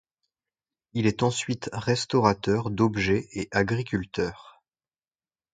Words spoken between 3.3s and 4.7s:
et agriculteur.